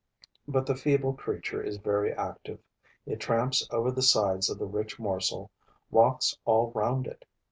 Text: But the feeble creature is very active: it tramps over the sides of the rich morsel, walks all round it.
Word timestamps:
But 0.47 0.65
the 0.65 0.73
feeble 0.73 1.13
creature 1.13 1.61
is 1.61 1.77
very 1.77 2.11
active: 2.11 2.57
it 3.05 3.19
tramps 3.19 3.67
over 3.69 3.91
the 3.91 4.01
sides 4.01 4.49
of 4.49 4.57
the 4.57 4.65
rich 4.65 4.97
morsel, 4.97 5.51
walks 5.91 6.35
all 6.43 6.71
round 6.73 7.05
it. 7.05 7.23